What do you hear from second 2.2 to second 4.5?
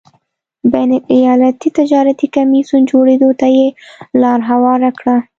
کمېسیون جوړېدو ته یې لار